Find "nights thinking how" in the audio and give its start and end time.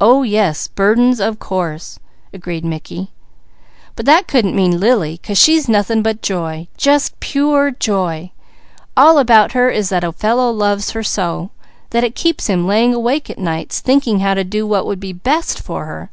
13.38-14.32